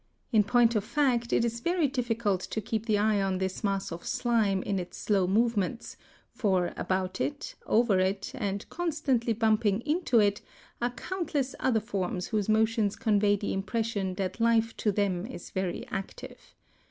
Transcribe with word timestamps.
In 0.31 0.43
point 0.43 0.75
of 0.75 0.83
fact, 0.83 1.31
it 1.31 1.45
is 1.45 1.59
very 1.59 1.87
difficult 1.87 2.41
to 2.49 2.59
keep 2.59 2.87
the 2.87 2.97
eye 2.97 3.21
on 3.21 3.37
this 3.37 3.63
mass 3.63 3.91
of 3.91 4.03
slime 4.03 4.63
in 4.63 4.79
its 4.79 4.97
slow 4.97 5.27
movements, 5.27 5.95
for 6.31 6.73
about 6.75 7.21
it, 7.21 7.53
over 7.67 7.99
it, 7.99 8.31
and 8.33 8.67
constantly 8.71 9.31
bumping 9.33 9.81
into 9.81 10.17
it 10.17 10.41
are 10.81 10.89
countless 10.89 11.53
other 11.59 11.79
forms 11.79 12.29
whose 12.29 12.49
motions 12.49 12.95
convey 12.95 13.35
the 13.35 13.53
impression 13.53 14.15
that 14.15 14.39
life 14.39 14.75
to 14.77 14.91
them 14.91 15.27
is 15.27 15.51
very 15.51 15.85
active. 15.89 16.55